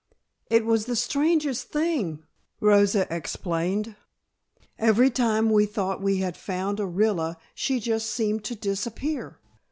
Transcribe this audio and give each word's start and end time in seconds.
"It 0.49 0.65
was 0.65 0.87
the 0.87 0.95
strangest 0.95 1.67
thing," 1.71 2.23
Rosa 2.59 3.05
explained, 3.13 3.95
"every 4.79 5.11
time 5.11 5.51
we 5.51 5.67
thought 5.67 6.01
we 6.01 6.17
had 6.17 6.35
found 6.35 6.79
Orilla 6.79 7.37
she 7.53 7.79
just 7.79 8.09
seemed 8.09 8.43
to 8.45 8.55
disappear. 8.55 9.37